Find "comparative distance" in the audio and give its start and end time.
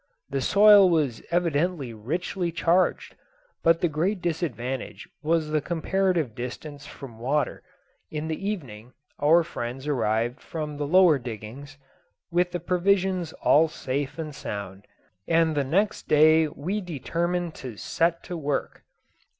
5.61-6.87